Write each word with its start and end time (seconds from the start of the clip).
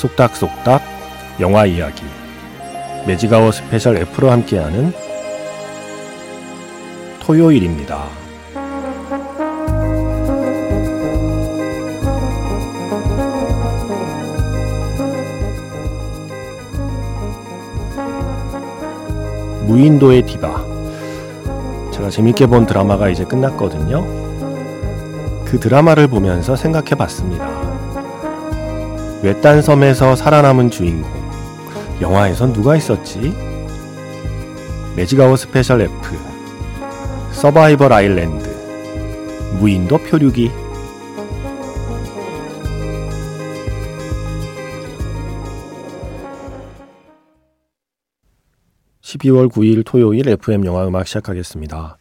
속닥속닥 0.00 0.80
영화 1.40 1.66
이야기 1.66 2.02
Magic 3.06 3.52
Hour 3.52 3.69
Special 3.69 3.98
F로 3.98 4.30
함께하는 4.30 4.94
토요일입니다. 7.20 8.08
무인도의 19.66 20.22
디바 20.22 20.64
제가 21.92 22.08
재밌게 22.08 22.46
본 22.46 22.64
드라마가 22.64 23.10
이제 23.10 23.24
끝났거든요. 23.24 24.06
그 25.44 25.60
드라마를 25.60 26.08
보면서 26.08 26.56
생각해 26.56 26.94
봤습니다. 26.96 27.59
외딴 29.22 29.60
섬에서 29.60 30.16
살아남은 30.16 30.70
주인공. 30.70 31.10
영화에선 32.00 32.54
누가 32.54 32.74
있었지? 32.74 33.34
Magic 34.96 35.36
Hour 35.36 35.53
Special 35.53 35.82
F. 35.82 36.16
Survival 37.32 37.92
Island. 37.92 38.48
무인도 39.58 39.98
표류기. 39.98 40.50
12월 49.02 49.50
9일 49.50 49.84
토요일 49.84 50.28
FM 50.28 50.64
영화 50.64 50.86
음악 50.86 51.06
시작하겠습니다. 51.06 51.98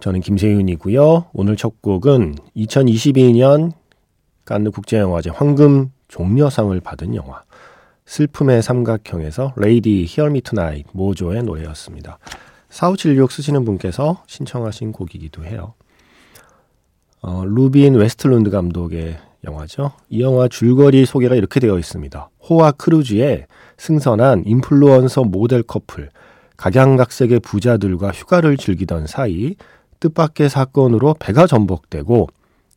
저는 0.00 0.20
김세윤이고요. 0.20 1.26
오늘 1.34 1.56
첫 1.56 1.82
곡은 1.82 2.36
2022년 2.56 3.72
깐느 4.46 4.70
국제영화제 4.70 5.30
황금 5.30 5.90
종려상을 6.08 6.78
받은 6.80 7.14
영화 7.14 7.42
슬픔의 8.06 8.62
삼각형에서 8.62 9.54
Lady 9.56 10.04
Hear 10.08 10.31
Me 10.31 10.42
Tonight 10.42 10.86
모조의 10.92 11.42
노래였습니다. 11.42 12.18
4576 12.70 13.32
쓰시는 13.32 13.64
분께서 13.64 14.22
신청하신 14.26 14.92
곡이기도 14.92 15.44
해요. 15.44 15.74
어, 17.22 17.44
루벤 17.44 17.94
외스틀룬드 17.94 18.50
감독의 18.50 19.18
영화죠. 19.44 19.92
이 20.08 20.20
영화 20.20 20.48
줄거리 20.48 21.06
소개가 21.06 21.34
이렇게 21.34 21.60
되어 21.60 21.78
있습니다. 21.78 22.30
호화 22.48 22.72
크루즈에 22.72 23.46
승선한 23.78 24.44
인플루언서 24.46 25.24
모델 25.24 25.62
커플, 25.62 26.10
각양각색의 26.56 27.40
부자들과 27.40 28.10
휴가를 28.12 28.56
즐기던 28.56 29.06
사이 29.06 29.56
뜻밖의 30.00 30.48
사건으로 30.48 31.14
배가 31.18 31.46
전복되고 31.46 32.28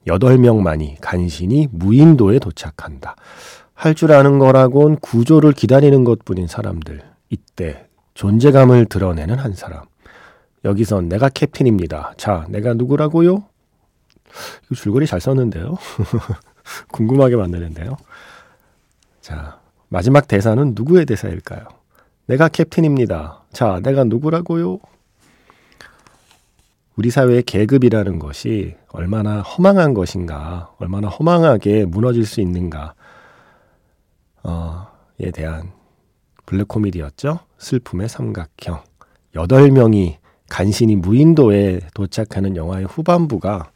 8명만이 0.08 0.98
간신히 1.02 1.68
무인도에 1.72 2.40
도착한다. 2.40 3.16
할 3.74 3.94
줄 3.96 4.12
아는 4.12 4.40
거라곤 4.40 4.98
구조를 4.98 5.54
기다리는 5.54 6.04
것 6.04 6.26
뿐인 6.26 6.48
사람들. 6.48 7.02
이때 7.30 7.88
존재감을 8.14 8.86
드러내는 8.88 9.38
한 9.38 9.54
사람. 9.54 9.84
여기선 10.66 11.08
내가 11.08 11.30
캡틴입니다. 11.30 12.14
자, 12.18 12.46
내가 12.50 12.74
누구라고요? 12.74 13.44
이거 14.66 14.76
줄거리 14.76 15.08
잘 15.08 15.22
썼는데요. 15.22 15.78
궁금하게 16.92 17.38
만드는데요. 17.38 17.96
자, 19.22 19.60
마지막 19.88 20.28
대사는 20.28 20.74
누구의 20.76 21.06
대사일까요? 21.06 21.62
내가 22.26 22.50
캡틴입니다. 22.50 23.44
자, 23.54 23.80
내가 23.82 24.04
누구라고요? 24.04 24.80
우리 27.00 27.12
사회의 27.12 27.44
계급이라는 27.44 28.20
것이 28.20 28.76
얼마나 28.90 29.40
허망한 29.40 29.94
것인가, 29.94 30.74
얼마나 30.80 31.08
허망하게 31.08 31.86
무너질 31.86 32.26
수 32.26 32.42
있는가, 32.42 32.94
어,에 34.44 35.32
대한 35.32 35.72
블랙 36.46 36.68
코미디였죠. 36.68 37.40
슬픔의 37.58 38.10
삼각형. 38.10 38.84
여덟 39.36 39.72
명이 39.72 40.18
간신히 40.50 40.98
무인도에 40.98 41.80
도착하는 41.94 42.58
영화의 42.58 42.86
후반부가 42.88 43.72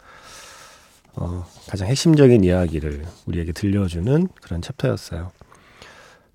어, 1.15 1.45
가장 1.69 1.87
핵심적인 1.87 2.43
이야기를 2.43 3.05
우리에게 3.25 3.53
들려주는 3.53 4.27
그런 4.41 4.61
챕터였어요. 4.61 5.31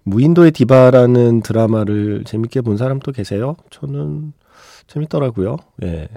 무인도의 0.05 0.53
디바라는 0.53 1.43
드라마를 1.43 2.25
재밌게 2.25 2.63
본 2.63 2.79
사람 2.79 2.99
또 2.99 3.13
계세요? 3.13 3.57
저는 3.69 4.33
재밌더라고요. 4.87 5.59
예. 5.83 6.09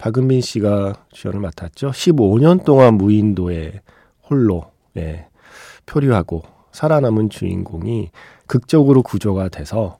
박은빈 0.00 0.40
씨가 0.40 0.94
주연을 1.12 1.40
맡았죠. 1.40 1.90
15년 1.90 2.64
동안 2.64 2.94
무인도에 2.94 3.82
홀로 4.28 4.70
예, 4.96 5.26
표류하고 5.84 6.42
살아남은 6.72 7.28
주인공이 7.28 8.10
극적으로 8.46 9.02
구조가 9.02 9.50
돼서 9.50 9.98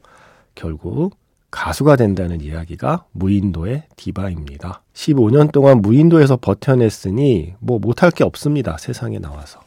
결국 0.54 1.16
가수가 1.50 1.96
된다는 1.96 2.40
이야기가 2.40 3.04
무인도의 3.12 3.84
디바입니다. 3.96 4.82
15년 4.94 5.52
동안 5.52 5.82
무인도에서 5.82 6.38
버텨냈으니 6.38 7.54
뭐 7.58 7.78
못할 7.78 8.10
게 8.10 8.24
없습니다. 8.24 8.78
세상에 8.78 9.18
나와서. 9.18 9.60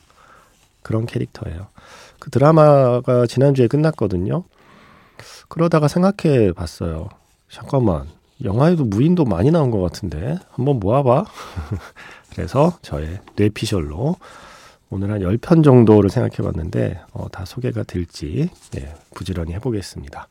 그런 0.82 1.06
캐릭터예요. 1.06 1.68
그 2.20 2.32
드라마가 2.32 3.28
지난주에 3.28 3.68
끝났거든요. 3.68 4.46
그러다가 5.48 5.88
생각해 5.88 6.54
봤어요. 6.54 7.10
잠깐만. 7.50 8.08
영화에도 8.44 8.84
무인도 8.84 9.26
많이 9.26 9.52
나온 9.52 9.72
것 9.72 9.82
같은데 9.82 10.38
한번 10.52 10.80
모아봐. 10.80 11.26
그래서 12.36 12.78
저의 12.82 13.20
뇌피셜로 13.36 14.18
오늘 14.90 15.12
한 15.12 15.22
10편 15.22 15.64
정도를 15.64 16.10
생각해 16.10 16.38
봤는데 16.38 17.02
어, 17.14 17.28
다 17.30 17.46
소개가 17.46 17.84
될지 17.84 18.50
네, 18.72 18.94
부지런히 19.16 19.54
해보겠습니다. 19.54 20.28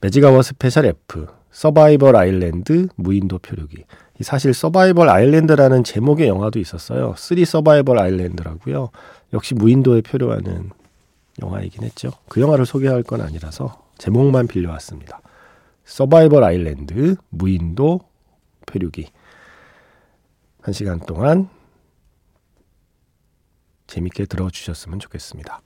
Magic 0.00 0.42
Hour 0.42 0.58
Special 0.58 0.86
F 0.86 1.26
Survival 1.50 2.14
Island 2.14 2.88
무인도 2.94 3.38
표류기 3.38 3.84
사실 4.20 4.54
Survival 4.54 5.08
Island라는 5.08 5.82
제목의 5.84 6.28
영화도 6.28 6.58
있었어요. 6.58 7.14
3 7.16 7.44
Survival 7.44 7.98
Island라고요. 7.98 8.90
역시 9.32 9.54
무인도에 9.54 10.02
표류하는 10.02 10.70
영화이긴 11.40 11.84
했죠. 11.84 12.10
그 12.28 12.40
영화를 12.40 12.66
소개할 12.66 13.02
건 13.02 13.20
아니라서 13.20 13.82
제목만 13.98 14.46
빌려왔습니다. 14.46 15.20
서바이벌 15.88 16.44
아일랜드 16.44 17.16
무인도 17.30 18.00
표류기 18.66 19.06
한 20.60 20.74
시간 20.74 21.00
동안 21.00 21.48
재밌게 23.86 24.26
들어주셨으면 24.26 24.98
좋겠습니다. 24.98 25.62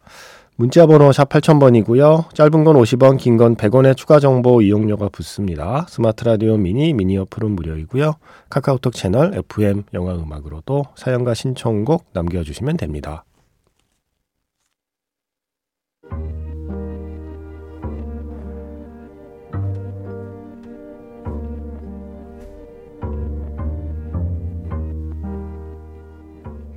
문자 0.54 0.86
번호 0.86 1.10
샵 1.10 1.28
8000번이고요. 1.28 2.32
짧은 2.34 2.62
건 2.62 2.76
50원, 2.76 3.18
긴 3.18 3.36
건 3.36 3.56
100원의 3.56 3.96
추가 3.96 4.20
정보 4.20 4.62
이용료가 4.62 5.08
붙습니다. 5.08 5.86
스마트 5.88 6.22
라디오 6.22 6.56
미니, 6.56 6.92
미니 6.92 7.18
어플은 7.18 7.50
무료이고요. 7.50 8.14
카카오톡 8.48 8.92
채널 8.92 9.34
FM 9.34 9.82
영화 9.92 10.14
음악으로도 10.14 10.84
사연과 10.94 11.34
신청곡 11.34 12.04
남겨주시면 12.12 12.76
됩니다. 12.76 13.24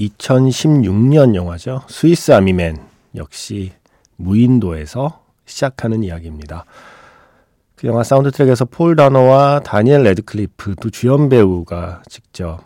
2016년 0.00 1.34
영화죠. 1.34 1.82
Swiss 1.88 2.32
Army 2.32 2.58
Man 2.58 2.78
역시 3.16 3.72
무인도에서 4.16 5.22
시작하는 5.44 6.02
이야기입니다. 6.02 6.64
그 7.76 7.86
영화 7.86 8.02
사운드 8.02 8.30
트랙에서 8.30 8.66
폴 8.66 8.94
다노와 8.96 9.60
다니엘 9.60 10.02
레드클리프 10.02 10.76
두 10.76 10.90
주연 10.90 11.28
배우가 11.28 12.02
직접 12.08 12.60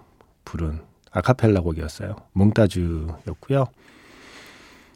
부른 0.44 0.80
아카펠라 1.12 1.60
곡이었어요. 1.60 2.16
Montage였고요. 2.32 3.66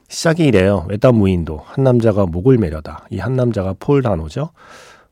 시작이 0.09 0.45
이래요. 0.45 0.87
외딴 0.89 1.15
무인도 1.15 1.59
한 1.65 1.85
남자가 1.85 2.27
목을 2.27 2.59
매려다. 2.59 3.07
이 3.11 3.19
한 3.19 3.37
남자가 3.37 3.75
폴 3.79 4.03
다노죠. 4.03 4.51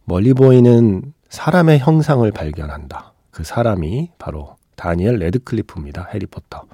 멀리 0.05 0.33
보이는 0.33 1.13
사람의 1.29 1.81
형상을 1.81 2.29
발견한다. 2.33 3.13
그 3.31 3.45
사람이 3.45 4.11
바로 4.19 4.57
다니엘 4.77 5.17
레드클리프입니다. 5.19 6.09
해리포터. 6.13 6.65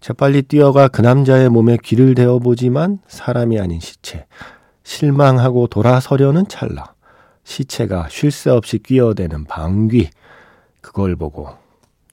재빨리 0.00 0.42
뛰어가 0.42 0.88
그 0.88 1.02
남자의 1.02 1.50
몸에 1.50 1.76
귀를 1.82 2.14
대어보지만 2.14 3.00
사람이 3.06 3.60
아닌 3.60 3.80
시체. 3.80 4.26
실망하고 4.82 5.66
돌아서려는 5.66 6.48
찰나. 6.48 6.94
시체가 7.44 8.08
쉴 8.10 8.30
새 8.30 8.50
없이 8.50 8.78
끼어대는 8.78 9.44
방귀. 9.44 10.10
그걸 10.80 11.16
보고 11.16 11.50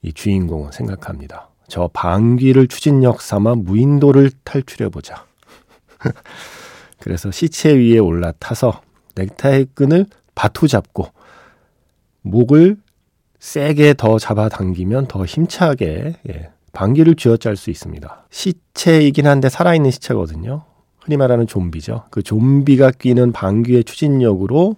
이 0.02 0.12
주인공은 0.12 0.72
생각합니다. 0.72 1.48
저 1.66 1.88
방귀를 1.92 2.68
추진력 2.68 3.22
삼아 3.22 3.54
무인도를 3.56 4.30
탈출해보자. 4.44 5.24
그래서 7.00 7.30
시체 7.30 7.72
위에 7.72 7.98
올라타서 7.98 8.82
넥타이 9.14 9.66
끈을 9.74 10.06
바투 10.34 10.68
잡고 10.68 11.06
목을 12.22 12.76
세게 13.38 13.94
더 13.94 14.18
잡아당기면 14.18 15.06
더 15.06 15.24
힘차게 15.24 16.14
예, 16.28 16.50
방귀를 16.78 17.16
쥐어짤 17.16 17.56
수 17.56 17.70
있습니다. 17.70 18.26
시체이긴 18.30 19.26
한데 19.26 19.48
살아있는 19.48 19.90
시체거든요. 19.90 20.62
흔히 21.00 21.16
말하는 21.16 21.48
좀비죠. 21.48 22.04
그 22.10 22.22
좀비가 22.22 22.92
끼는 22.92 23.32
방귀의 23.32 23.82
추진력으로 23.82 24.76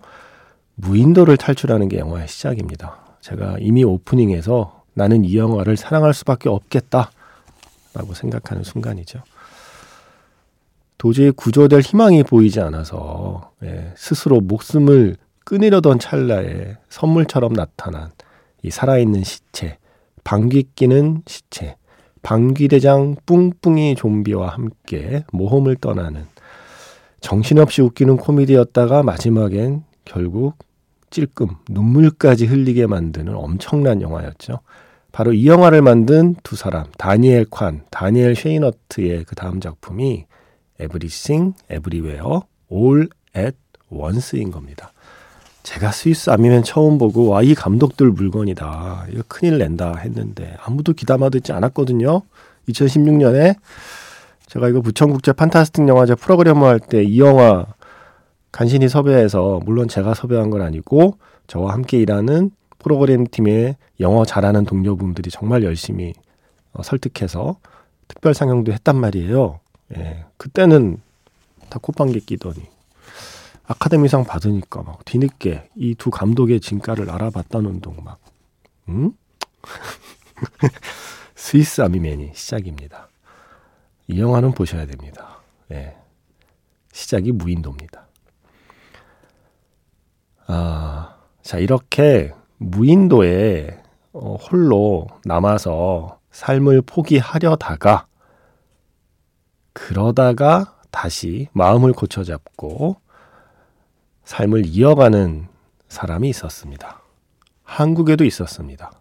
무인도를 0.76 1.36
탈출하는 1.36 1.90
게 1.90 1.98
영화의 1.98 2.26
시작입니다. 2.26 3.18
제가 3.20 3.56
이미 3.60 3.84
오프닝에서 3.84 4.82
나는 4.94 5.26
이 5.26 5.36
영화를 5.36 5.76
사랑할 5.76 6.14
수밖에 6.14 6.48
없겠다. 6.48 7.10
라고 7.92 8.14
생각하는 8.14 8.62
순간이죠. 8.62 9.22
도저히 10.96 11.32
구조될 11.32 11.80
희망이 11.82 12.22
보이지 12.22 12.60
않아서 12.60 13.52
예, 13.62 13.92
스스로 13.94 14.40
목숨을 14.40 15.16
끊으려던 15.44 15.98
찰나에 15.98 16.78
선물처럼 16.88 17.52
나타난 17.52 18.10
이 18.62 18.70
살아있는 18.70 19.22
시체, 19.22 19.76
방귀 20.24 20.70
끼는 20.76 21.24
시체, 21.26 21.76
방귀대장 22.22 23.16
뿡뿡이 23.26 23.94
좀비와 23.96 24.48
함께 24.48 25.24
모험을 25.32 25.76
떠나는 25.76 26.26
정신없이 27.20 27.82
웃기는 27.82 28.16
코미디였다가 28.16 29.02
마지막엔 29.02 29.84
결국 30.04 30.56
찔끔 31.10 31.48
눈물까지 31.68 32.46
흘리게 32.46 32.86
만드는 32.86 33.34
엄청난 33.34 34.00
영화였죠. 34.00 34.60
바로 35.12 35.32
이 35.32 35.46
영화를 35.46 35.82
만든 35.82 36.36
두 36.42 36.56
사람, 36.56 36.86
다니엘 36.96 37.46
관, 37.50 37.84
다니엘 37.90 38.36
쉐이너트의 38.36 39.24
그 39.24 39.34
다음 39.34 39.60
작품이 39.60 40.26
Everywhere, 40.80 42.40
All 42.72 43.08
at 43.36 43.56
Once인 43.90 44.50
겁니다. 44.50 44.92
제가 45.62 45.92
스위스 45.92 46.30
아미맨 46.30 46.62
처음 46.62 46.98
보고 46.98 47.28
와 47.28 47.42
이 47.42 47.54
감독들 47.54 48.10
물건이다. 48.10 49.06
이거 49.12 49.22
큰일 49.28 49.58
낸다 49.58 49.96
했는데 49.98 50.56
아무도 50.62 50.92
기담아 50.92 51.28
듣지 51.30 51.52
않았거든요. 51.52 52.22
2016년에 52.68 53.56
제가 54.46 54.68
이거 54.68 54.80
부천국제 54.80 55.32
판타스틱 55.32 55.86
영화제 55.88 56.14
프로그램을 56.14 56.62
할 56.66 56.80
때 56.80 57.02
이 57.04 57.20
영화 57.20 57.66
간신히 58.52 58.88
섭외해서 58.88 59.60
물론 59.64 59.86
제가 59.86 60.14
섭외한 60.14 60.50
건 60.50 60.62
아니고 60.62 61.18
저와 61.46 61.72
함께 61.72 61.98
일하는 61.98 62.50
프로그램 62.78 63.26
팀의 63.30 63.76
영어 64.00 64.24
잘하는 64.24 64.64
동료분들이 64.64 65.30
정말 65.30 65.62
열심히 65.62 66.14
어, 66.72 66.82
설득해서 66.82 67.58
특별 68.08 68.34
상영도 68.34 68.72
했단 68.72 68.96
말이에요. 68.96 69.60
예, 69.96 70.24
그때는 70.36 70.98
다 71.68 71.78
콧방귀 71.80 72.20
끼더니 72.20 72.56
아카데미상 73.70 74.24
받으니까 74.24 74.82
막 74.82 75.04
뒤늦게 75.04 75.70
이 75.76 75.94
두 75.94 76.10
감독의 76.10 76.60
진가를 76.60 77.08
알아봤다는 77.08 77.80
둥 77.80 77.96
막, 78.02 78.18
응? 78.88 79.12
스위스 81.36 81.80
아미맨이 81.80 82.32
시작입니다. 82.34 83.08
이 84.08 84.20
영화는 84.20 84.52
보셔야 84.52 84.86
됩니다. 84.86 85.38
예. 85.70 85.96
시작이 86.92 87.30
무인도입니다. 87.30 88.08
아, 90.48 91.16
자, 91.42 91.58
이렇게 91.58 92.34
무인도에 92.58 93.80
어, 94.12 94.34
홀로 94.34 95.06
남아서 95.24 96.18
삶을 96.32 96.82
포기하려다가 96.82 98.08
그러다가 99.72 100.76
다시 100.90 101.46
마음을 101.52 101.92
고쳐잡고 101.92 102.96
삶을 104.24 104.66
이어가는 104.66 105.48
사람이 105.88 106.28
있었습니다. 106.28 107.02
한국에도 107.64 108.24
있었습니다. 108.24 108.92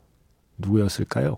누구였을까요? 0.57 1.37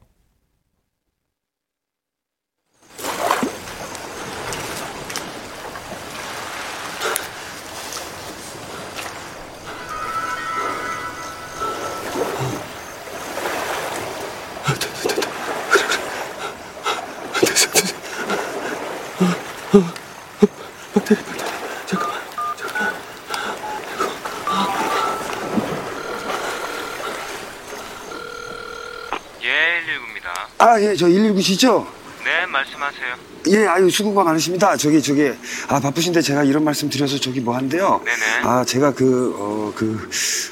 아, 30.61 30.79
예, 30.79 30.95
저 30.95 31.07
119시죠? 31.07 31.87
네, 32.23 32.45
말씀하세요. 32.45 33.15
예, 33.47 33.65
아유, 33.65 33.89
수고가 33.89 34.23
많으십니다. 34.23 34.77
저기, 34.77 35.01
저기, 35.01 35.31
아, 35.67 35.79
바쁘신데 35.79 36.21
제가 36.21 36.43
이런 36.43 36.63
말씀 36.63 36.87
드려서 36.87 37.17
저기 37.19 37.39
뭐 37.39 37.57
한데요. 37.57 37.99
네네. 38.05 38.47
아, 38.47 38.63
제가 38.63 38.93
그, 38.93 39.35
어, 39.39 39.73
그, 39.75 40.07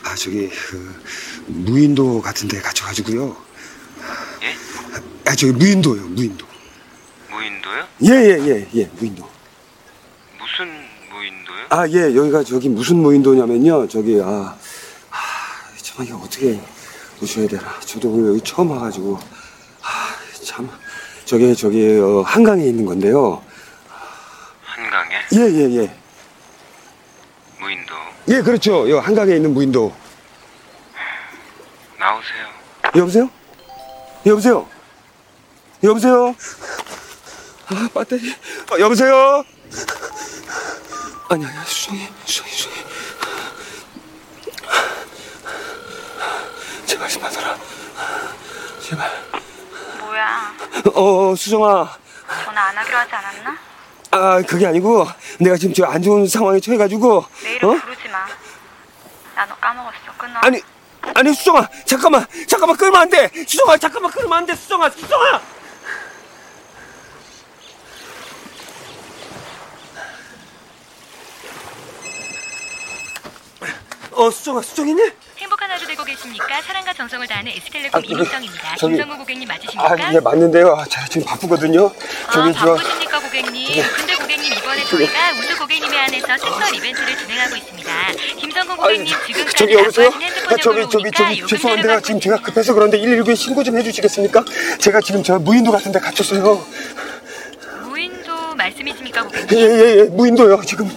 아, 0.06 0.16
저기, 0.16 0.50
그, 0.50 1.01
무인도 1.46 2.24
같은 2.24 2.48
데 2.48 2.60
갇혀가지고요. 2.60 3.38
예? 4.42 4.56
아, 5.30 5.36
저기, 5.36 5.51
무인도요, 5.54 6.01
무인도. 6.08 6.44
무인도요? 7.30 7.86
예, 8.06 8.10
예, 8.10 8.48
예, 8.48 8.68
예, 8.74 8.89
무인도. 8.98 9.30
무슨 10.39 10.66
무인도요? 11.12 11.66
아, 11.70 11.88
예, 11.88 12.16
여기가 12.16 12.44
저기 12.46 12.68
무슨 12.68 12.96
무인도냐면요. 12.96 13.88
저기, 13.88 14.20
아, 14.24 14.56
아, 15.12 15.18
참, 15.84 16.04
이거 16.04 16.18
어떻게 16.18 16.60
오셔야 17.22 17.48
되나. 17.48 17.80
저도 17.82 18.10
오늘 18.10 18.30
여기 18.30 18.42
처음 18.42 18.72
와가지고, 18.72 19.20
아, 19.20 19.38
참. 20.50 20.68
저기, 21.25 21.56
저기, 21.56 22.00
어, 22.00 22.24
한강에 22.25 22.63
있는 22.63 22.84
건데요. 22.84 23.44
한강에? 24.63 25.15
예, 25.34 25.41
예, 25.41 25.75
예. 25.77 25.96
무인도. 27.60 27.94
예, 28.29 28.41
그렇죠. 28.41 28.89
요 28.89 29.00
한강에 29.00 29.36
있는 29.36 29.53
무인도. 29.53 29.96
나오세요. 32.00 32.48
여보세요? 32.96 33.29
여보세요? 34.25 34.68
여보세요? 35.84 36.36
아, 37.68 37.89
배터리. 37.94 38.32
어, 38.72 38.79
여보세요? 38.79 39.44
아니, 41.29 41.46
아니, 41.46 41.65
수정이, 41.68 42.08
수정이, 42.25 42.50
수정이. 42.50 42.75
제발 46.88 47.08
좀 47.08 47.22
받아라. 47.22 47.56
제발. 48.82 49.29
뭐야? 50.00 50.53
어, 50.93 51.36
수정아. 51.36 51.98
전화 52.46 52.62
안 52.62 52.77
하기로 52.77 52.98
하지 52.98 53.15
않았나? 53.15 53.58
아, 54.12 54.41
그게 54.48 54.65
아니고, 54.67 55.08
내가 55.39 55.55
지금 55.58 55.74
저 55.74 55.86
안 55.86 56.01
좋은 56.01 56.27
상황에 56.27 56.60
처해가지고. 56.60 57.25
내일은 57.43 57.69
어? 57.69 57.74
부르지 57.74 58.08
마. 58.10 58.25
나 59.36 59.46
너 59.46 59.55
까먹었어. 59.55 59.98
끊어. 60.17 60.39
아니, 60.41 60.62
아니, 61.15 61.34
수정아. 61.34 61.67
잠깐만. 61.86 62.25
잠깐만, 62.48 62.75
끌면 62.77 63.01
안 63.01 63.10
돼. 63.10 63.29
수정아, 63.48 63.77
잠깐만, 63.77 64.12
끌면 64.12 64.34
안 64.34 64.46
돼. 64.46 64.55
수정아, 64.55 64.89
수정아! 64.89 65.41
어, 74.12 74.29
수정아, 74.31 74.62
수정이니? 74.62 75.01
행복한 75.79 75.86
하루 75.86 75.88
되고 75.88 76.03
계십니까? 76.03 76.62
사랑과 76.62 76.93
정성을 76.93 77.25
다하는 77.27 77.51
에스텔레콤 77.53 78.00
아, 78.00 78.01
이민정입니다. 78.05 78.75
저기. 78.75 78.95
김성우 78.95 79.17
고객님 79.17 79.48
맞으십니까? 79.48 79.83
아, 79.83 80.13
예, 80.13 80.19
맞는데요. 80.19 80.75
아, 80.75 80.86
제가 80.86 81.05
지금 81.07 81.25
바쁘거든요. 81.25 81.91
아, 82.27 82.31
저기, 82.31 82.53
저. 82.53 82.75
바쁘십니까 82.75 83.19
고객님? 83.19 83.83
근데 83.95 84.15
고객님 84.15 84.53
이번에 84.53 84.83
저희가 84.86 85.31
우수 85.39 85.57
고객님에 85.57 85.98
한해서 85.98 86.27
특별 86.38 86.75
이벤트를 86.75 87.17
진행하고 87.17 87.55
있습니다. 87.55 87.91
아니, 87.91 88.75
고객님 88.77 89.05
지금까지 89.27 89.55
저기 89.57 89.74
여보세요? 89.74 90.07
아, 90.09 90.55
저기 90.62 90.81
저기 90.89 91.12
저기 91.12 91.48
죄송한데요. 91.48 92.01
지금 92.01 92.19
제가 92.19 92.38
급해서 92.41 92.74
그런데 92.74 92.98
119에 93.00 93.36
신고 93.36 93.63
좀 93.63 93.77
해주시겠습니까? 93.77 94.43
제가 94.79 95.00
지금 95.01 95.24
저 95.24 95.39
무인도 95.39 95.71
같은데 95.71 96.00
갇혔어요. 96.00 96.65
무인도 97.83 98.55
말씀이십니까 98.55 99.24
고객님? 99.24 99.57
예예예 99.57 100.03
무인도요 100.09 100.62
지금. 100.65 100.89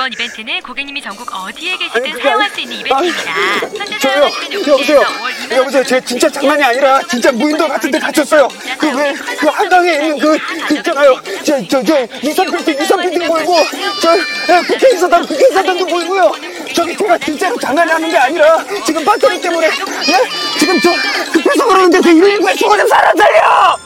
이번 0.00 0.10
이벤트는 0.14 0.62
고객님이 0.62 1.02
전국 1.02 1.28
어디에 1.30 1.72
아니, 1.72 1.78
계시든 1.78 2.00
그게 2.12 2.22
사용할 2.22 2.46
아니- 2.46 2.54
수 2.54 2.60
있는 2.62 2.76
이벤트입니다. 2.78 3.32
아니, 3.34 3.78
현재 3.78 3.98
저요 3.98 4.22
여보세요 4.66 4.76
중에서 5.04 5.22
월 5.22 5.32
2만 5.32 5.56
여보세요 5.58 5.84
제 5.84 6.00
진짜 6.00 6.30
장난이 6.30 6.62
아니라 6.62 7.02
진짜 7.02 7.30
무인도 7.32 7.68
같은 7.68 7.90
데 7.90 7.98
갇혔어요. 7.98 8.48
그 8.78 8.86
왜 8.96 9.14
그 9.38 9.46
한강에 9.48 9.92
있는 9.92 10.18
그, 10.18 10.38
그 10.68 10.74
있잖아요. 10.76 11.20
저 11.44 11.62
저저 11.68 12.06
유선 12.24 12.46
빌딩 12.50 12.78
유선 12.78 13.00
빌딩 13.02 13.28
보이고 13.28 13.54
저 14.00 14.16
예, 14.16 14.62
국회의사당 14.68 15.26
국회의사당도 15.26 15.86
보이고요. 15.86 16.32
저기 16.74 16.96
제가 16.96 17.18
진짜로 17.18 17.58
장난이 17.58 17.90
하는 17.92 18.08
게 18.10 18.16
아니라 18.16 18.64
지금 18.86 19.04
배터리 19.04 19.38
때문에 19.38 19.66
예 19.66 20.58
지금 20.58 20.80
저 20.80 20.90
급해서 21.30 21.66
그러는데 21.66 22.00
저 22.00 22.08
119에 22.08 22.56
죽어 22.56 22.74
좀 22.78 22.88
사람 22.88 23.14
살려. 23.18 23.76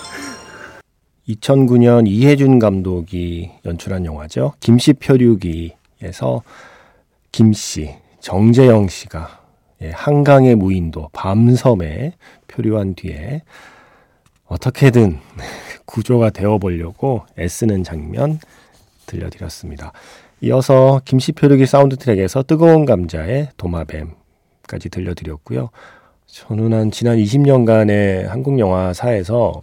2009년 1.28 2.06
이혜준 2.06 2.60
감독이 2.60 3.50
연출한 3.64 4.04
영화죠. 4.04 4.52
김씨 4.60 4.92
표류기 4.92 5.72
에서 6.04 6.42
김씨, 7.32 7.94
정재영 8.20 8.88
씨가 8.88 9.40
예, 9.82 9.90
한강의 9.90 10.54
무인도 10.54 11.08
밤섬에 11.12 12.12
표류한 12.46 12.94
뒤에 12.94 13.42
어떻게든 14.46 15.18
구조가 15.86 16.30
되어보려고 16.30 17.24
애쓰는 17.38 17.82
장면 17.82 18.38
들려드렸습니다. 19.06 19.92
이어서 20.42 21.00
김씨 21.04 21.32
표류기 21.32 21.66
사운드 21.66 21.96
트랙에서 21.96 22.42
뜨거운 22.42 22.84
감자의 22.84 23.48
도마뱀까지 23.56 24.90
들려드렸고요. 24.90 25.70
저는 26.26 26.72
한 26.72 26.90
지난 26.90 27.16
20년간의 27.16 28.26
한국 28.26 28.58
영화사에서 28.58 29.62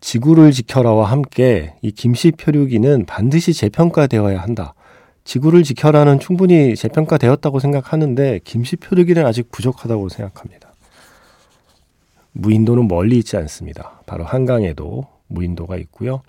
지구를 0.00 0.52
지켜라와 0.52 1.10
함께 1.10 1.74
이 1.80 1.90
김씨 1.90 2.32
표류기는 2.32 3.06
반드시 3.06 3.52
재평가되어야 3.52 4.40
한다. 4.40 4.74
지구를 5.24 5.62
지켜라는 5.62 6.20
충분히 6.20 6.76
재평가되었다고 6.76 7.58
생각하는데 7.58 8.40
김씨 8.44 8.76
표류기는 8.76 9.24
아직 9.26 9.50
부족하다고 9.50 10.08
생각합니다. 10.10 10.72
무인도는 12.32 12.88
멀리 12.88 13.18
있지 13.18 13.36
않습니다. 13.36 14.00
바로 14.06 14.24
한강에도 14.24 15.06
무인도가 15.28 15.76
있고요. 15.76 16.22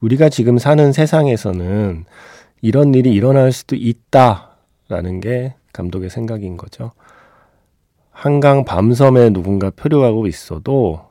우리가 0.00 0.28
지금 0.28 0.58
사는 0.58 0.92
세상에서는 0.92 2.04
이런 2.62 2.94
일이 2.94 3.12
일어날 3.12 3.52
수도 3.52 3.74
있다라는 3.76 5.20
게 5.20 5.54
감독의 5.72 6.10
생각인 6.10 6.56
거죠. 6.56 6.92
한강 8.10 8.64
밤섬에 8.64 9.30
누군가 9.30 9.70
표류하고 9.70 10.26
있어도 10.26 11.06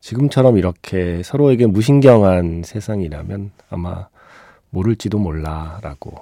지금처럼 0.00 0.58
이렇게 0.58 1.22
서로에게 1.22 1.66
무신경한 1.66 2.62
세상이라면 2.64 3.52
아마 3.70 4.08
모를지도 4.76 5.18
몰라라고 5.18 6.18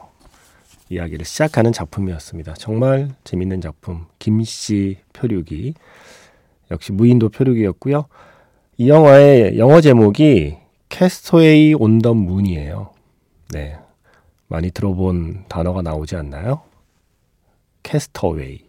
이야기를 0.89 1.25
시작하는 1.25 1.73
작품이었습니다. 1.73 2.55
정말 2.55 3.11
재밌는 3.23 3.61
작품 3.61 4.07
김씨 4.19 4.99
표류기 5.13 5.75
역시 6.73 6.93
무인도 6.93 7.29
표류기였고요. 7.29 8.07
이 8.77 8.89
영화의 8.89 9.57
영어 9.59 9.81
제목이 9.81 10.57
캐스터웨이 10.89 11.75
온 11.75 12.01
더 12.01 12.13
문이에요. 12.13 12.93
네. 13.51 13.79
많이 14.49 14.71
들어본 14.73 15.45
단어가 15.49 15.81
나오지 15.83 16.17
않나요? 16.17 16.63
캐스터웨이. 17.85 18.65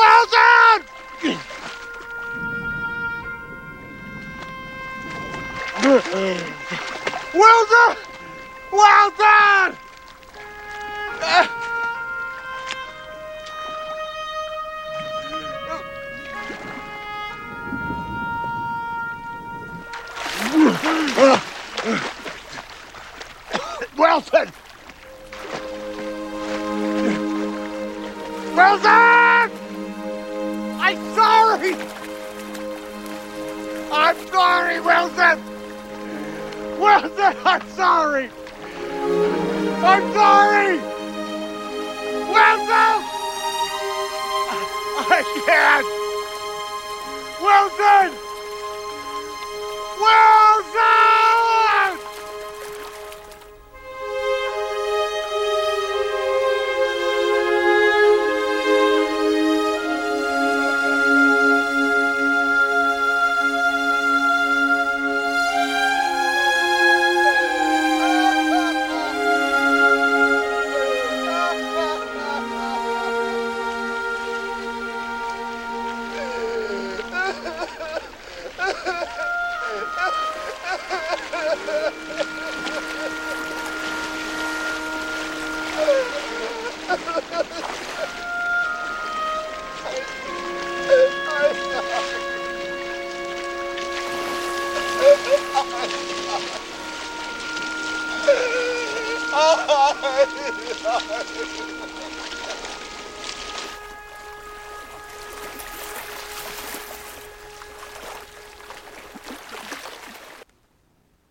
well 0.00 0.26
done! 0.26 0.84
well 8.72 9.10
done! 9.10 9.76
Wilson! 23.96 24.50
Wilson! 28.56 29.29
I'm 31.62 31.76
sorry! 31.76 32.00
I'm 33.92 34.16
sorry, 34.28 34.80
Wilson! 34.80 35.38
Wilson, 36.80 37.36
I'm 37.44 37.68
sorry! 37.70 38.30
I'm 39.82 40.12
sorry! 40.14 40.78
Wilson! 42.32 43.00
I 45.02 45.22
can't! 45.44 45.86
Wilson! 47.42 48.10
Wilson! 50.00 51.19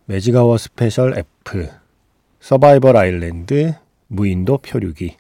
Magic 0.06 0.58
Hour 0.58 0.79
Special 0.79 1.18
F 1.18 1.70
Survival 2.40 2.98
Island 2.98 3.76
무인도 4.08 4.58
표류기 4.58 5.18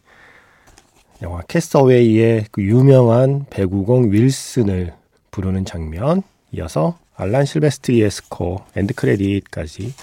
영화 1.21 1.41
Cast 1.41 1.83
Away의 1.83 2.45
그 2.51 2.63
유명한 2.63 3.45
배구공 3.49 4.11
윌슨을 4.11 4.93
부르는 5.31 5.65
장면 5.65 6.23
이어서 6.51 6.97
알란 7.15 7.45
실베스트리의 7.45 8.09
스코어 8.09 8.65
End 8.75 8.93
Credit까지 8.93 9.93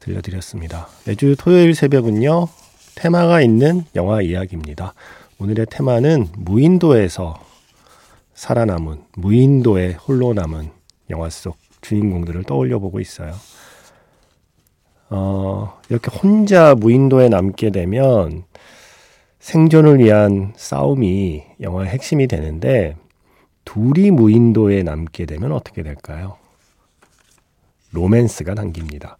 들려드렸습니다. 0.00 0.88
매주 1.06 1.36
토요일 1.38 1.74
새벽은요 1.74 2.48
테마가 2.94 3.42
있는 3.42 3.84
영화 3.94 4.22
이야기입니다. 4.22 4.94
오늘의 5.38 5.66
테마는 5.70 6.28
무인도에서 6.38 7.38
살아남은 8.34 9.02
무인도에 9.16 9.92
홀로 9.92 10.32
남은 10.32 10.70
영화 11.10 11.28
속 11.28 11.56
주인공들을 11.82 12.44
떠올려 12.44 12.78
보고 12.78 13.00
있어요. 13.00 13.34
어, 15.10 15.78
이렇게 15.90 16.10
혼자 16.16 16.74
무인도에 16.74 17.28
남게 17.28 17.70
되면 17.70 18.44
생존을 19.42 19.98
위한 19.98 20.52
싸움이 20.54 21.42
영화의 21.60 21.88
핵심이 21.90 22.28
되는데 22.28 22.96
둘이 23.64 24.12
무인도에 24.12 24.84
남게 24.84 25.26
되면 25.26 25.50
어떻게 25.50 25.82
될까요? 25.82 26.36
로맨스가 27.90 28.54
담깁니다. 28.54 29.18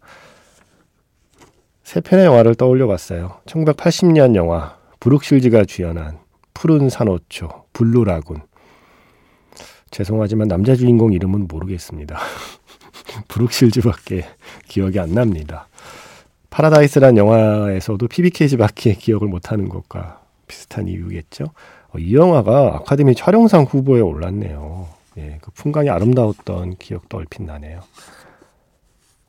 세 1.83 1.99
편의 1.99 2.25
영화를 2.25 2.55
떠올려 2.55 2.87
봤어요. 2.87 3.41
1980년 3.45 4.35
영화 4.35 4.77
브룩실즈가 5.01 5.65
주연한 5.65 6.19
푸른 6.53 6.89
산호초 6.89 7.65
Blue 7.73 7.99
Lagoon. 7.99 8.43
죄송하지만 9.91 10.47
남자 10.47 10.73
주인공 10.73 11.11
이름은 11.11 11.49
모르겠습니다. 11.49 12.17
브룩실즈밖에 13.27 14.25
기억이 14.69 14.99
안 14.99 15.11
납니다. 15.11 15.67
파라다이스란 16.53 17.17
영화에서도 17.17 18.07
PBK즈밖에 18.07 18.93
기억을 18.93 19.27
못하는 19.27 19.69
것과 19.69 20.21
비슷한 20.47 20.87
이유겠죠. 20.87 21.45
어, 21.45 21.97
이 21.97 22.13
영화가 22.13 22.75
아카데미 22.75 23.15
촬영상 23.15 23.63
후보에 23.63 24.01
올랐네요. 24.01 24.87
예, 25.17 25.39
그 25.41 25.49
풍광이 25.49 25.89
아름다웠던 25.89 26.75
기억도 26.77 27.17
얼핏 27.17 27.41
나네요. 27.41 27.81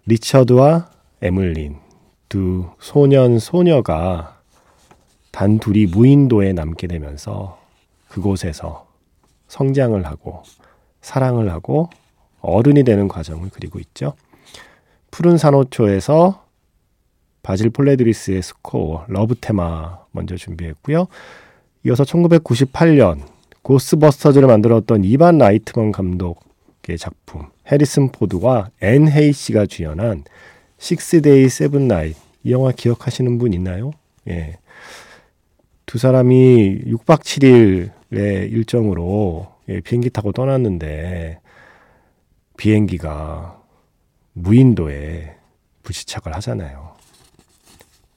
리처드와 0.05 0.91
에물린 1.23 1.79
두 2.29 2.67
소년 2.79 3.39
소녀가 3.39 4.39
단 5.31 5.59
둘이 5.59 5.87
무인도에 5.87 6.53
남게 6.53 6.89
되면서 6.89 7.59
그곳에서 8.09 8.87
성장을 9.49 10.05
하고 10.05 10.43
사랑을 11.01 11.51
하고 11.51 11.89
어른이 12.43 12.85
되는 12.85 13.09
과정을 13.09 13.49
그리고 13.51 13.79
있죠. 13.79 14.13
푸른 15.11 15.39
산호초에서 15.39 16.44
바질 17.45 17.71
폴레드리스의 17.71 18.43
스코어 18.43 19.05
Love 19.07 19.37
Theme 19.39 19.99
먼저 20.11 20.35
준비했고요. 20.35 21.07
이어서 21.85 22.03
1998년 22.03 23.21
Ghostbusters를 23.63 24.49
만들었던 24.49 25.05
이반 25.05 25.39
라이트먼 25.39 25.93
감독의 25.93 26.99
작품 26.99 27.47
해리슨 27.71 28.13
포드와 28.13 28.71
앤 28.81 29.09
헤이시가 29.09 29.67
주연한 29.67 30.25
Six 30.79 31.21
Day 31.21 31.49
Seven 31.51 31.87
Night 31.87 32.17
이 32.45 32.51
영화 32.51 32.73
기억하시는 32.73 33.39
분 33.39 33.53
있나요? 33.53 33.93
예. 34.29 34.59
두 35.85 35.99
사람이 35.99 36.85
6박 36.87 37.21
7일의 37.21 38.53
일정으로 38.53 39.49
예, 39.69 39.81
비행기 39.81 40.11
타고 40.11 40.33
떠났는데 40.33 41.41
비행기가 42.57 43.63
무인도에 44.33 45.37
불시착을 45.83 46.35
하잖아요. 46.37 46.94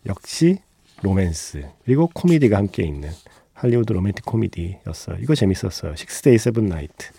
역시 0.07 0.59
로맨스 1.03 1.63
그리고 1.85 2.09
코미디가 2.13 2.57
함께 2.57 2.83
있는 2.83 3.09
할리우드 3.53 3.91
로맨틱 3.93 4.25
코미디였어요. 4.25 5.17
이거 5.21 5.35
재밌었어요. 5.35 5.95
Six 5.95 6.16
Day 6.16 6.37
Seven 6.37 6.67
Night. 6.67 7.11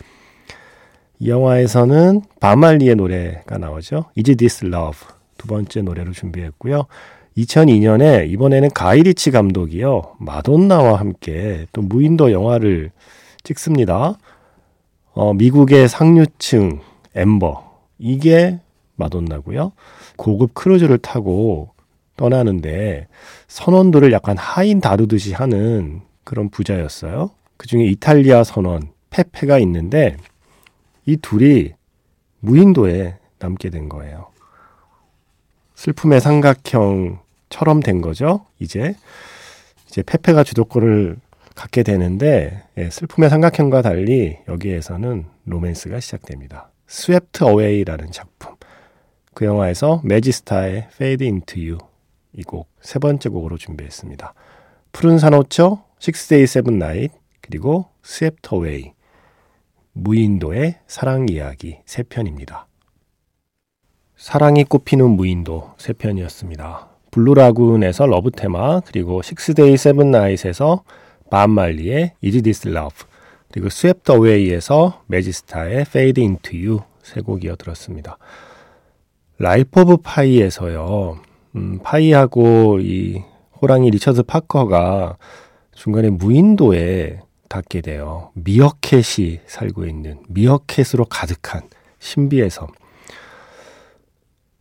이 1.19 1.31
영화에서는 1.31 2.23
밥 2.41 2.57
말리의 2.57 2.95
노래가 2.95 3.59
나오죠. 3.59 4.05
Is 4.17 4.37
This 4.37 4.65
Love 4.65 5.01
두 5.37 5.49
번째 5.49 5.83
노래로 5.83 6.13
준비했고요. 6.13 6.87
2002년에 7.37 8.31
이번에는 8.31 8.71
가이리치 8.71 9.31
감독이요. 9.31 10.17
마돈나와 10.19 10.99
함께 10.99 11.67
또 11.73 11.83
무인도 11.83 12.33
영화를 12.33 12.91
찍습니다. 13.43 14.19
어, 15.13 15.35
미국의 15.35 15.89
상류층 15.89 16.81
엠버 17.15 17.69
이게 17.99 18.61
마돈나고요. 18.97 19.73
고급 20.17 20.55
크루즈를 20.55 20.99
타고 20.99 21.71
떠나는데 22.19 23.09
선원들을 23.47 24.13
약간 24.13 24.37
하인 24.37 24.81
다루듯이 24.83 25.33
하는 25.33 26.03
그런 26.25 26.51
부자였어요. 26.51 27.31
그 27.57 27.67
중에 27.67 27.85
이탈리아 27.85 28.45
선원 28.45 28.93
페페가 29.09 29.59
있는데 29.61 30.19
이 31.07 31.17
둘이 31.17 31.73
무인도에 32.41 33.17
남게 33.39 33.71
된 33.71 33.89
거예요. 33.89 34.27
슬픔의 35.75 36.21
삼각형처럼 36.21 37.81
된 37.83 38.03
거죠. 38.03 38.45
이제 38.59 38.95
이제 39.87 40.03
페페가 40.03 40.45
주도권을 40.45 41.17
갖게 41.55 41.83
되는데 41.83 42.63
예, 42.77 42.91
슬픔의 42.91 43.31
삼각형과 43.31 43.83
달리 43.83 44.37
여기에서는 44.49 45.25
로맨스가 45.47 46.01
시작됩니다. 46.01 46.71
Swept 46.89 47.45
Away라는 47.45 48.11
작품. 48.13 48.55
그 49.35 49.45
영화에서 49.45 50.01
매지 50.05 50.40
스타의 50.40 50.89
Fade 50.93 51.27
Into 51.27 51.63
You 51.63 51.88
이 52.37 52.43
곡 52.43 52.69
세 52.81 52.99
번째 52.99 53.29
곡으로 53.29 53.57
준비했습니다. 53.57 54.35
푸른 54.93 55.19
산호초, 55.19 55.83
Seven 56.45 56.77
Night 56.83 57.15
그리고 57.41 57.87
Swept 58.05 58.49
Away 58.53 58.93
무인도의 59.93 60.79
사랑 60.87 61.27
이야기 61.29 61.79
세 61.85 62.03
편입니다. 62.03 62.67
사랑이 64.17 64.65
꽃피는 64.65 65.11
무인도 65.11 65.73
세 65.79 65.93
편이었습니다. 65.93 66.89
Blue 67.11 67.38
Lagoon에서 67.38 68.07
Love 68.07 68.31
Theme 68.31 68.81
그리고 68.81 69.21
Six 69.21 69.55
Day 69.55 69.75
Seven 69.75 70.15
Night에서 70.15 70.85
밥 71.31 71.51
말리의 71.51 72.15
Is 72.23 72.43
This 72.43 72.69
Love 72.69 73.07
그리고 73.51 73.67
Swept 73.69 74.13
Away에서 74.13 75.03
매지 75.07 75.38
스타의 75.38 75.83
Fade 75.83 76.23
Into 76.23 76.67
You 76.69 76.81
세 77.03 77.21
곡 77.21 77.39
이어 77.39 77.57
들었습니다. 77.57 78.19
Life 79.39 79.81
of 79.81 79.99
Pi에서요. 79.99 81.28
음, 81.57 81.79
파이하고 81.83 82.81
이 82.81 83.23
호랑이 83.61 83.91
리처드 83.91 84.23
파커가 84.25 85.17
중간에 85.73 86.11
무인도에 86.11 87.21
닿게 87.49 87.81
돼요. 87.81 88.31
미어캣이 88.35 89.41
살고 89.47 89.87
있는 89.87 90.21
미어캣으로 90.29 91.07
가득한 91.07 91.63
신비의 91.99 92.51
섬. 92.51 92.69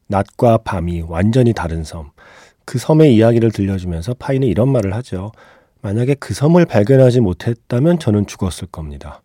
낮과 0.07 0.59
밤이 0.59 1.03
완전히 1.07 1.53
다른 1.53 1.83
섬. 1.83 2.11
그 2.65 2.77
섬의 2.77 3.15
이야기를 3.15 3.51
들려주면서 3.51 4.13
파이는 4.15 4.47
이런 4.47 4.69
말을 4.69 4.93
하죠. 4.95 5.31
만약에 5.81 6.15
그 6.15 6.33
섬을 6.33 6.65
발견하지 6.65 7.21
못했다면 7.21 7.99
저는 7.99 8.25
죽었을 8.25 8.67
겁니다. 8.67 9.21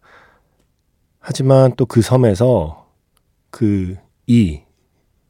하지만 1.21 1.75
또 1.77 1.85
그 1.87 2.03
섬에서 2.03 2.89
그 3.51 3.97
이, 4.27 4.63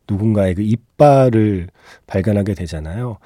누군가의 0.09 0.55
그 0.55 0.63
이빨을 0.63 1.69
발견하게 2.07 2.55
되잖아요. 2.55 3.19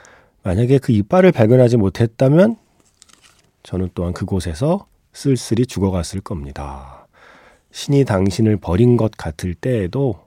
만약에 0.42 0.78
그 0.78 0.92
이빨을 0.92 1.32
발견하지 1.32 1.76
못했다면 1.76 2.56
저는 3.62 3.90
또한 3.94 4.12
그곳에서 4.12 4.86
쓸쓸히 5.12 5.66
죽어갔을 5.66 6.20
겁니다. 6.20 7.06
신이 7.72 8.04
당신을 8.04 8.58
버린 8.58 8.96
것 8.96 9.10
같을 9.16 9.54
때에도 9.54 10.20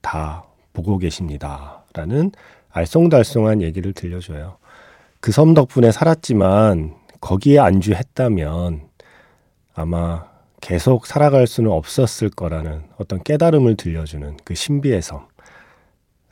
다 0.00 0.44
보고 0.72 0.98
계십니다. 0.98 1.84
라는 1.92 2.32
알쏭달쏭한 2.72 3.62
얘기를 3.62 3.92
들려줘요. 3.92 4.56
그 5.20 5.30
섬 5.30 5.54
덕분에 5.54 5.90
살았지만 5.90 6.94
거기에 7.20 7.58
안주했다면 7.58 8.82
아마 9.74 10.26
계속 10.60 11.06
살아갈 11.06 11.46
수는 11.46 11.70
없었을 11.70 12.28
거라는 12.30 12.82
어떤 12.98 13.22
깨달음을 13.22 13.76
들려주는 13.76 14.36
그 14.44 14.54
신비의 14.54 15.00
섬. 15.02 15.26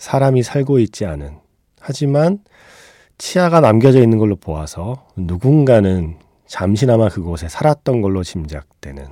사람이 0.03 0.43
살고 0.43 0.81
있지 0.81 1.07
않은 1.07 1.39
하지만 1.79 2.41
치아가 3.19 3.61
남겨져 3.61 4.03
있는 4.03 4.19
걸로 4.19 4.35
보아서 4.35 5.07
누군가는 5.15 6.17
잠시나마 6.45 7.09
그곳에 7.09 7.49
살았던 7.49 8.03
걸로 8.03 8.25
짐작되는 8.25 9.07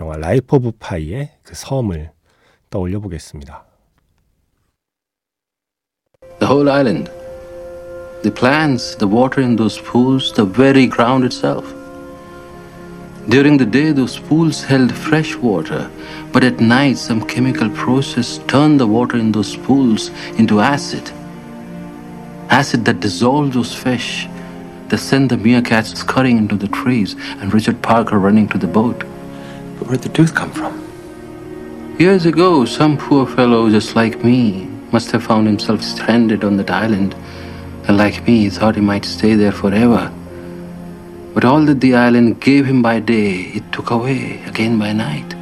영화 0.00 0.16
Life 0.16 0.56
of 0.56 0.72
Pi의 0.78 1.30
그 1.42 1.56
섬을 1.56 2.12
떠올려 2.70 3.00
보겠습니다. 3.00 3.64
The 6.38 6.54
whole 6.54 6.70
island. 6.70 7.10
The 8.22 8.32
plants, 8.32 8.96
the 8.98 9.12
water 9.12 9.42
in 9.42 9.56
those 9.56 9.82
pools, 9.82 10.32
the 10.34 10.48
very 10.48 10.88
ground 10.88 11.24
itself. 11.24 11.66
During 13.28 13.58
the 13.58 13.68
day, 13.68 13.92
those 13.92 14.20
pools 14.28 14.62
held 14.62 14.94
fresh 14.94 15.34
water, 15.42 15.90
but 16.32 16.44
at 16.44 16.60
night, 16.60 16.98
some 16.98 17.26
chemical 17.26 17.70
process 17.70 18.38
turned 18.46 18.78
the 18.78 18.86
water 18.86 19.16
in 19.16 19.32
those 19.32 19.56
pools 19.56 20.10
into 20.38 20.60
acid. 20.60 21.10
Acid 22.50 22.84
that 22.84 23.00
dissolved 23.00 23.54
those 23.54 23.74
fish, 23.74 24.28
that 24.88 24.98
sent 24.98 25.30
the 25.30 25.36
meerkats 25.36 25.96
scurrying 25.96 26.38
into 26.38 26.56
the 26.56 26.68
trees, 26.68 27.14
and 27.40 27.52
Richard 27.52 27.82
Parker 27.82 28.18
running 28.18 28.48
to 28.48 28.58
the 28.58 28.66
boat. 28.66 28.98
But 29.78 29.88
where'd 29.88 30.02
the 30.02 30.08
tooth 30.08 30.34
come 30.34 30.52
from? 30.52 30.86
Years 31.98 32.26
ago, 32.26 32.64
some 32.64 32.96
poor 32.96 33.26
fellow 33.26 33.70
just 33.70 33.96
like 33.96 34.22
me 34.22 34.66
must 34.92 35.10
have 35.10 35.24
found 35.24 35.46
himself 35.46 35.82
stranded 35.82 36.44
on 36.44 36.56
that 36.58 36.70
island, 36.70 37.14
and 37.88 37.96
like 37.96 38.26
me, 38.26 38.44
he 38.44 38.50
thought 38.50 38.74
he 38.74 38.80
might 38.80 39.04
stay 39.04 39.34
there 39.34 39.52
forever. 39.52 40.12
But 41.34 41.44
all 41.44 41.62
that 41.66 41.80
the 41.80 41.94
island 41.94 42.40
gave 42.40 42.66
him 42.66 42.82
by 42.82 43.00
day, 43.00 43.42
it 43.58 43.72
took 43.72 43.90
away 43.90 44.42
again 44.44 44.78
by 44.78 44.92
night 44.92 45.35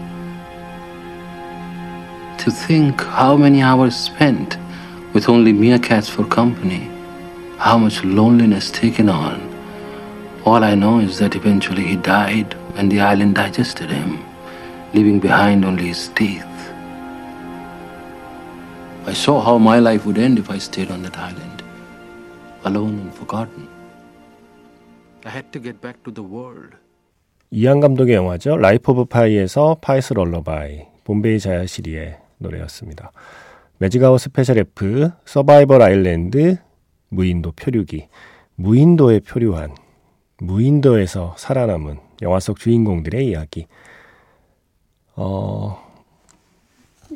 To 2.43 2.51
think 2.51 3.01
how 3.01 3.35
many 3.35 3.61
hours 3.61 3.95
spent 3.95 4.57
with 5.13 5.29
only 5.29 5.53
meerkats 5.53 6.09
for 6.09 6.25
company, 6.25 6.89
how 7.57 7.77
much 7.77 8.03
loneliness 8.03 8.71
taken 8.71 9.09
on. 9.09 9.41
All 10.45 10.63
I 10.63 10.75
know 10.75 10.99
is 10.99 11.19
that 11.19 11.35
eventually 11.35 11.83
he 11.83 11.95
died 11.95 12.53
when 12.75 12.89
the 12.89 13.01
island 13.01 13.35
digested 13.35 13.89
him, 13.89 14.19
leaving 14.93 15.19
behind 15.19 15.65
only 15.65 15.87
his 15.87 16.07
teeth. 16.09 16.45
I 19.05 19.13
saw 19.13 19.41
how 19.41 19.57
my 19.57 19.79
life 19.79 20.05
would 20.05 20.17
end 20.17 20.39
if 20.39 20.49
I 20.49 20.59
stayed 20.59 20.91
on 20.91 21.03
that 21.03 21.17
island. 21.17 21.59
alone 22.65 22.99
and 22.99 23.13
forgotten. 23.13 23.67
I 25.25 25.29
had 25.29 25.51
to 25.51 25.59
get 25.59 25.81
back 25.81 26.03
to 26.03 26.13
the 26.13 26.23
world. 26.23 26.75
이한 27.51 27.79
감독의 27.79 28.15
영화죠. 28.15 28.57
라이프 28.57 28.91
오브 28.91 29.05
파이에서 29.05 29.77
파이스 29.81 30.13
럴러바이, 30.13 30.85
본베이 31.03 31.39
자야시리의 31.39 32.17
노래였습니다. 32.38 33.12
Magic 33.78 34.18
Hour 34.18 34.33
Special 34.33 34.58
F, 34.58 35.10
Survival 35.24 35.82
Island, 35.82 36.56
무인도 37.08 37.52
표류기, 37.52 38.08
무인도에 38.56 39.20
표류한, 39.20 39.74
무인도에서 40.38 41.34
살아남은 41.38 41.98
영화 42.22 42.40
속 42.40 42.58
주인공들의 42.58 43.26
이야기. 43.26 43.66
어, 45.16 45.78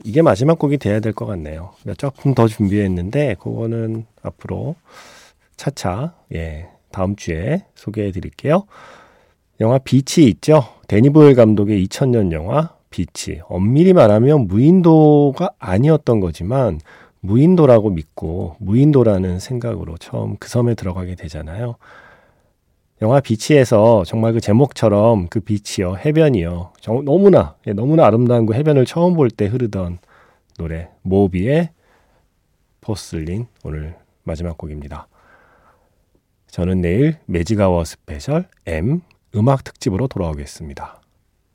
이게 0.04 0.22
마지막 0.22 0.58
곡이 0.58 0.78
돼야 0.78 1.00
될 1.00 1.12
것 1.12 1.26
같네요. 1.26 1.72
조금 1.96 2.34
더 2.34 2.46
준비했는데, 2.46 3.36
그거는 3.40 4.06
앞으로 4.22 4.76
차차, 5.56 6.14
예, 6.34 6.68
다음 6.92 7.16
주에 7.16 7.64
소개해 7.74 8.12
드릴게요. 8.12 8.66
영화 9.60 9.78
비치 9.78 10.24
있죠? 10.28 10.62
데니 10.86 11.10
보일 11.10 11.34
감독의 11.34 11.84
2000년 11.86 12.30
영화 12.32 12.74
비치. 12.90 13.40
엄밀히 13.48 13.92
말하면 13.92 14.46
무인도가 14.46 15.50
아니었던 15.58 16.20
거지만 16.20 16.80
무인도라고 17.20 17.90
믿고 17.90 18.56
무인도라는 18.60 19.40
생각으로 19.40 19.96
처음 19.98 20.36
그 20.38 20.48
섬에 20.48 20.74
들어가게 20.74 21.14
되잖아요. 21.16 21.76
영화 23.00 23.20
비치에서 23.20 24.04
정말 24.04 24.32
그 24.32 24.40
제목처럼 24.40 25.28
그 25.28 25.40
비치요, 25.40 25.96
해변이요. 25.98 26.72
정, 26.80 27.04
너무나, 27.04 27.54
예, 27.66 27.72
너무나 27.72 28.06
아름다운 28.06 28.44
그 28.46 28.54
해변을 28.54 28.86
처음 28.86 29.14
볼 29.14 29.30
때 29.30 29.46
흐르던 29.46 29.98
노래. 30.58 30.88
모비의 31.02 31.70
Porcelain. 32.80 33.46
오늘 33.62 33.94
마지막 34.24 34.58
곡입니다. 34.58 35.06
저는 36.50 36.80
내일 36.80 37.18
Magic 37.26 37.84
Hour 37.84 38.08
Special 38.08 38.48
M 38.66 39.02
음악 39.36 39.62
특집으로 39.62 40.08
돌아오겠습니다. 40.08 41.00